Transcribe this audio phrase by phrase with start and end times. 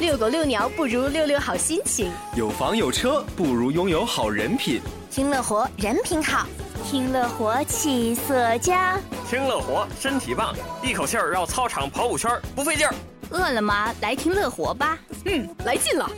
[0.00, 4.80] 遛狗遛鸟不如遛遛好心情，有房有车不如拥有好人品。
[5.10, 6.46] 听乐活人品好，
[6.86, 12.94] 听乐活气色佳，听乐活身体棒，一口气儿绕操场跑五圈不费劲儿。
[13.28, 13.94] 饿了吗？
[14.00, 14.98] 来听乐活吧。
[15.26, 16.10] 嗯，来劲了。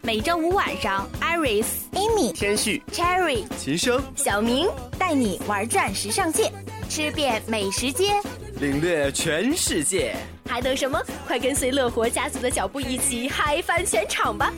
[0.00, 6.52] 每周五晚上，Iris、Amy、天旭、Cherry、秦升、小明带你玩转时尚界，
[6.88, 8.14] 吃遍美食街，
[8.60, 10.14] 领略全世界。
[10.52, 11.02] 还等什么？
[11.26, 14.52] 快跟随乐活家族的脚步，一起嗨翻全场吧！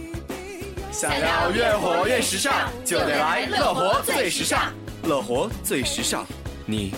[0.91, 4.72] 想要越活越时尚，就得来乐活最时尚。
[5.05, 6.27] 乐活最时尚，
[6.66, 6.92] 你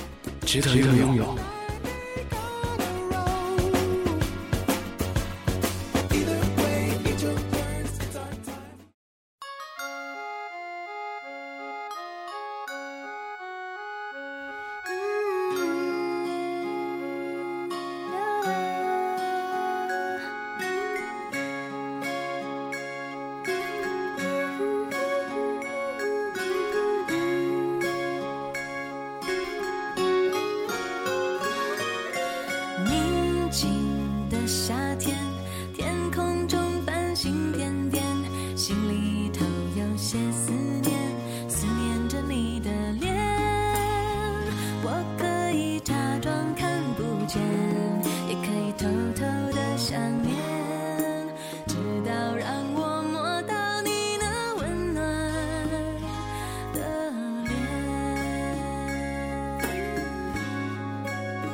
[0.46, 1.38] 值得拥有。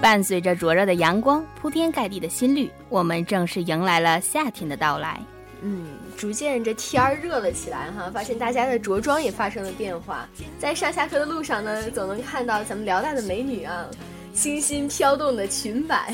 [0.03, 5.20] 伴随着灼热的阳光，铺天盖地的新绿，我们正式迎来了夏天的到来。
[5.61, 10.28] 嗯，逐渐这天儿热了起来哈，发现大家的着装也发生了变化。
[10.59, 13.86] 在上下课的路上呢，总能看到咱们辽大的美女啊，
[14.34, 16.12] 清新飘动的裙摆，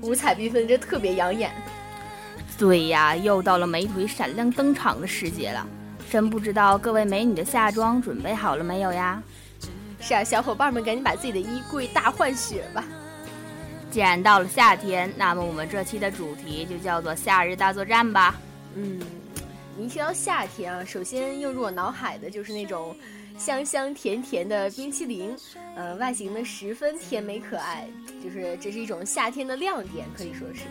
[0.00, 1.52] 五彩缤纷，这特别养眼。
[2.56, 5.66] 对呀，又到了美腿闪亮登场的时节了，
[6.10, 9.22] 真不知道各位美女的夏装准备好了没有呀？
[10.00, 12.82] 是啊，小伙伴们赶紧把自己的衣柜大换血吧。
[13.96, 18.38] 既然到了夏天，那么我们这期的主题就叫做“夏日大作战”吧。
[18.74, 19.00] 嗯，
[19.78, 22.94] 一提到夏天啊，首先映入我脑海的就是那种
[23.38, 25.34] 香香甜甜的冰淇淋，
[25.76, 27.88] 呃，外形呢十分甜美可爱，
[28.22, 30.64] 就是这是一种夏天的亮点，可以说是。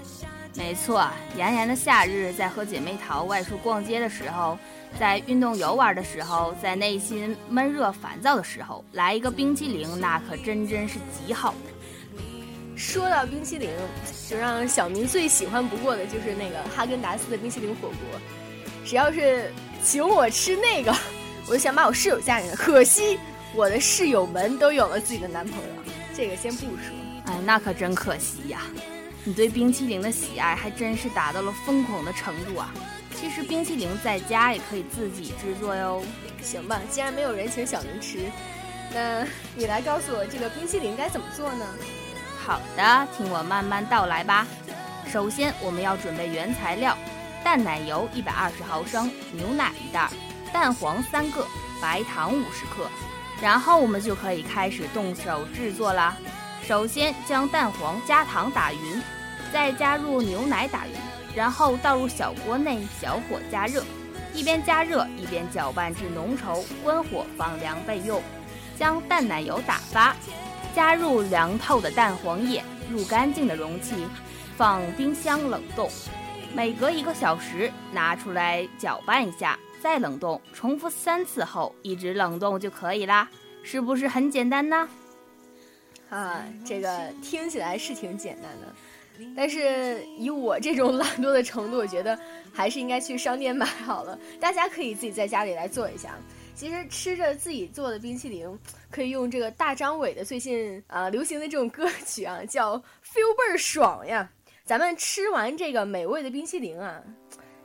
[0.56, 4.56] 没错，炎炎的夏日，在和姐妹淘外出逛街的时候，
[5.00, 11.75] 在运动游玩的时候，在内心闷热烦躁的时候，来一个冰淇淋，那可真真是极好的。
[12.75, 13.69] 说到冰淇淋，
[14.30, 18.19] 就让小明最喜欢不过的就是那个哈根达斯的冰淇淋火锅。
[18.86, 19.52] 只要是
[19.84, 20.94] 请我吃那个，
[21.47, 22.56] 我就想把我室友嫁给他。
[22.56, 23.18] 可惜
[23.53, 26.96] 我的室友们都有了自己的男朋友，这个先不说。
[27.25, 28.62] 哎，那可真可惜呀！
[29.24, 32.72] 你对冰淇淋的喜爱还真是达到了疯狂的程度啊！
[33.19, 36.03] 其实冰淇淋在家也可以自己制作哟。
[36.44, 38.19] 行吧，既然没有人请小明吃，
[38.94, 39.25] 那
[39.56, 41.66] 你来告诉我这个冰淇淋该怎么做呢？
[42.45, 44.45] 好的，听我慢慢道来吧。
[45.11, 46.95] 首先，我们要准备原材料：
[47.44, 50.07] 淡奶油一百二十毫升，牛奶一袋，
[50.53, 51.44] 蛋黄三个，
[51.81, 52.88] 白糖五十克。
[53.41, 56.16] 然后我们就可以开始动手制作啦。
[56.63, 59.01] 首先将蛋黄加糖打匀，
[59.51, 60.94] 再加入牛奶打匀，
[61.34, 63.84] 然后倒入小锅内，小火加热，
[64.35, 68.22] 一边加热一边搅拌至浓稠，关火放凉备用。
[68.78, 70.16] 将淡奶油打发。
[70.75, 74.06] 加入凉透的蛋黄液，入干净的容器，
[74.58, 75.90] 放冰箱冷冻。
[76.53, 83.30] 每隔一个小时拿出来搅拌一下，再冷冻，重复三次后一直冷冻就可以啦。
[83.64, 84.90] 是不是很简单呢？
[86.09, 92.19] 啊，这个听起来是挺简单的，但是以我这种懒惰的程度，我觉得
[92.52, 94.19] 还是应该去商店买好了。
[94.41, 96.09] 大家可以自己在家里来做一下。
[96.55, 98.57] 其实吃着自己做的冰淇淋，
[98.89, 104.29] 可以用这个大张伟的最近啊流行的这种歌曲啊，叫 “feel 倍儿爽”呀。
[104.63, 107.03] 咱们吃完这个美味的冰淇淋啊，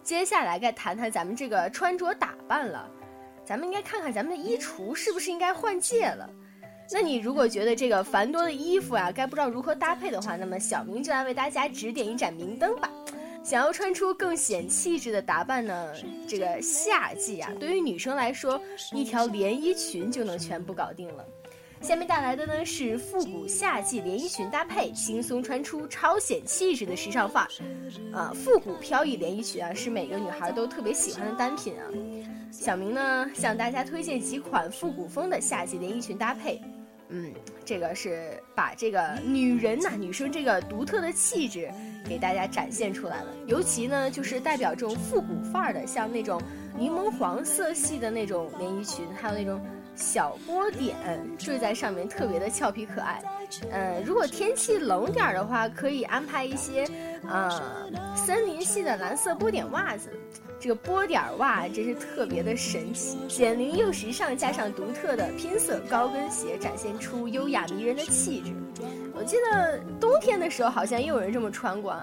[0.03, 2.91] 接下来该谈谈咱们这个穿着打扮了。
[3.45, 6.29] 咱们应该看看咱们的衣橱是不是应该换届了。
[6.93, 12.91] 那你如果觉得这个繁多的衣服啊，该不知道如何搭配的话，那么小明就来为大家指点一盏明灯吧。
[13.43, 15.93] 想要穿出更显气质的打扮呢？
[16.29, 18.61] 这个夏季啊，对于女生来说，
[18.93, 21.25] 一条连衣裙就能全部搞定了。
[21.81, 27.49] 下面带来的呢是复古夏季连衣裙搭配，轻松穿出超显气质的时尚范儿。
[28.13, 31.89] 啊，复古飘逸连衣裙啊，是每个女孩都特别喜欢的单品啊。
[32.53, 36.61] 小明呢向大家推荐几款复古风的夏季连衣裙搭配。
[37.09, 37.33] 嗯，
[37.65, 41.69] 这个是把这个女人呐、女生这个独特的气质
[42.11, 43.29] 给大家展现出来了。
[43.47, 46.43] 尤其呢，就是代表这种复古范儿的，像那种
[46.77, 49.61] 柠檬黄色系的那种连衣裙，还有那种
[49.95, 50.97] 小波点
[51.39, 53.23] 缀在上面，特别的俏皮可爱。
[53.71, 56.85] 呃，如果天气冷点儿的话，可以安排一些
[57.29, 57.63] 呃
[58.17, 60.11] 森林系的蓝色波点袜子。
[60.59, 68.53] 这个波点袜真是特别的神奇，减龄又时尚，加上独特的拼色高跟鞋，展现出优雅迷人的气质。
[69.15, 71.97] 我记得冬天的时候好像也有人这么穿过，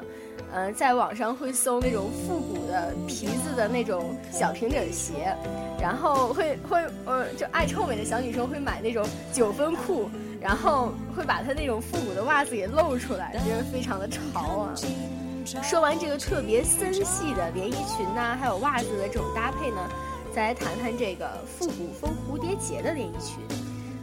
[0.51, 5.35] 呃，在网上会搜那种复古的皮子的那种小平底鞋，
[5.79, 10.09] 然后会会呃，就爱臭美的小女生会买那种九分裤，
[10.41, 14.73] 然后会把它那种复古的袜子给露出来，觉得非常的潮啊。
[15.63, 19.89] 说完这个特别森系的连衣裙呐，还有袜子的这种搭配呢，
[20.35, 23.39] 再来谈谈这个复古风蝴蝶结的连衣裙，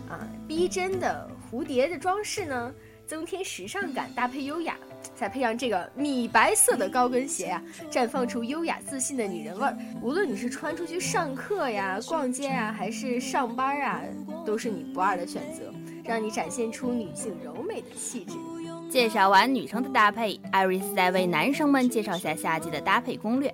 [0.09, 2.73] 啊，逼真的蝴蝶的装饰呢，
[3.07, 4.75] 增添时尚感，搭配优雅，
[5.15, 9.77] 再配上这个米白色的高跟鞋呀，绽放出优雅自信的女人味儿。
[10.01, 14.01] 无论你是穿出去上课呀、逛街呀，还是上班啊，
[14.47, 15.71] 都是你不二的选择，
[16.05, 18.35] 让你展现出女性柔美的气质。
[18.91, 23.53] 介绍完女生的搭配，艾瑞斯再为男生们介绍下夏季的搭配攻略。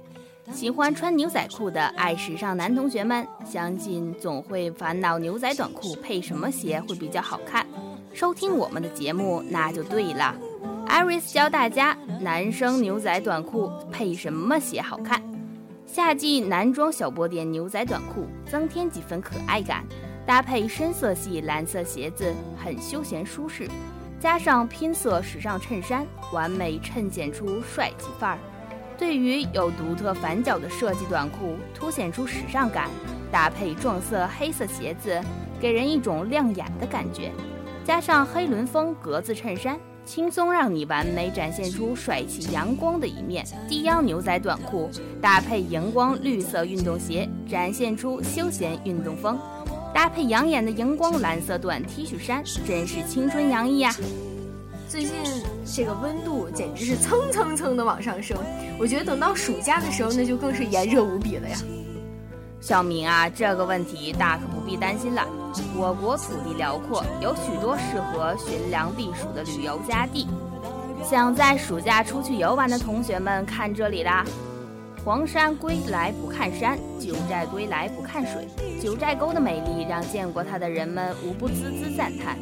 [0.53, 7.65] 喜欢穿牛仔裤的爱时尚男同学们，相信总会烦恼牛仔短裤配什么鞋会比较好看。
[8.13, 10.35] 收听我们的节目那就对了，
[10.89, 15.23] 艾瑞斯教大家男生牛仔短裤配什么鞋好看。
[15.87, 19.85] 夏季男装小波点牛仔短裤，增添几分可爱感，
[20.27, 23.69] 搭配深色系蓝色鞋子，很休闲舒适。
[24.21, 28.39] 加上拼色时尚衬衫，完美衬显出帅气范儿。
[28.99, 32.91] 对于有独特反角的设计短裤，凸显出时尚感，
[33.33, 35.19] 搭配撞色黑色鞋子，
[35.59, 37.33] 给人一种亮眼的感觉。
[37.83, 43.43] 加上黑伦风格子衬衫，轻松让你完美展现出帅气阳光的一面。
[43.67, 49.39] 低腰牛仔短裤搭配荧光绿色运动鞋，展现出休闲运动风。
[49.93, 53.95] 搭配养眼的荧光蓝色短 T 恤衫，真是青春洋溢呀！
[54.89, 55.13] 最近
[55.65, 58.37] 这个温度简直是蹭蹭蹭的往上升，
[58.79, 61.57] 我觉得等到暑假的时候，那就更是炎热无比了呀。
[62.61, 65.27] 小明啊，这个问题大可不必担心了。
[65.77, 70.27] 我国土地辽阔，有许多适合寻良避暑的旅游佳地。
[71.03, 74.25] 想在暑假出去游玩的同学们，看这里啦！
[75.03, 78.47] 黄山归来不看山，九寨归来不看水。
[78.83, 82.39] 九寨沟的美丽让见过它的人们无不孜孜赞叹。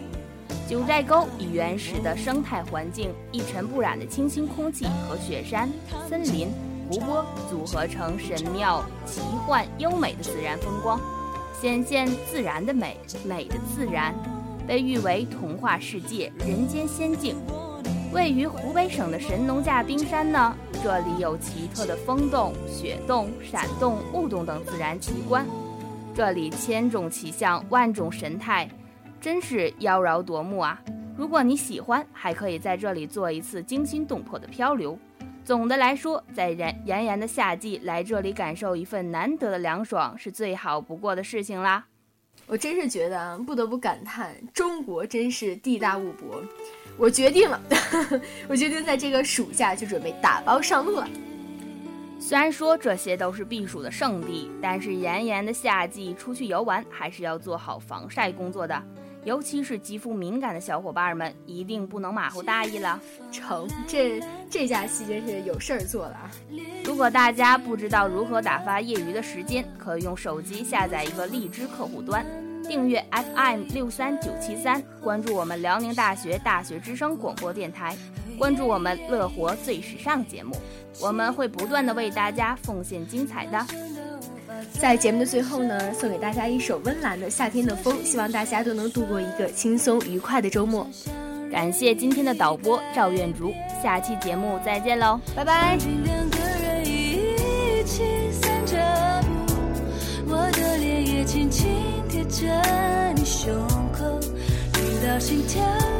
[0.68, 5.70] 九寨沟以原始的生态环境、一尘不染的清新空气和雪山、
[6.08, 6.48] 森林、
[6.90, 11.00] 湖泊组合成神妙、奇幻、优美的自然风光，
[11.60, 14.12] 显现自然的美，美的自然，
[14.66, 17.36] 被誉为童话世界、人间仙境。
[18.12, 25.46] 位于湖北省的神农架冰山呢，这里有奇特的风洞、雪洞、闪洞、雾洞等自然奇观，
[26.14, 28.66] 这里千种奇象、万种神态，
[29.20, 30.80] 真是妖娆夺目啊！
[31.18, 34.98] 如果你喜欢，还可以在这里做一次惊心动魄的漂流。
[35.44, 41.84] 总的来说，在炎炎炎的夏季来这里感受一份难得的凉爽，是最好不过的事情啦。
[42.46, 46.42] 我真是觉得啊，不得不感叹，中国真是地大物博。
[46.98, 47.60] 我决定了，
[48.48, 51.08] 我决定在这个暑假就准备打包上路了。
[52.20, 58.82] 虽然说这些都是避暑的圣地，但是炎炎的夏季出去游玩还是要做好防晒工作的，
[59.24, 63.00] 尤其是肌肤敏感的小伙伴们，一定不能马虎大意了。
[63.30, 64.20] 成，这
[64.50, 66.30] 这假期真是有事儿做了啊！
[66.84, 72.26] 如果大家不知道如何打发业余的时间，可以用手机下载一个荔枝客户端。
[72.68, 77.96] 订阅 FM 六三九七三，关注我们辽宁大学大学之声广播电台，
[78.38, 80.54] 关注我们乐活最时尚节目，
[81.00, 83.66] 我们会不断的为大家奉献精彩的。
[84.72, 90.86] 在节目的最后呢，送给大家一首温岚的《夏天的风》，希望大家都能度过一个轻松愉快的周末。
[91.50, 95.78] 感谢今天的导播赵愿竹，下期节目再见喽，拜拜。
[102.40, 102.46] 着
[103.16, 103.52] 你胸
[103.92, 104.20] 口，
[104.72, 105.97] 直到心跳。